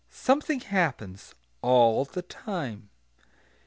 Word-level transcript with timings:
Something 0.09 0.61
happens, 0.61 1.35
all 1.61 2.05
the 2.05 2.23
time. 2.23 2.89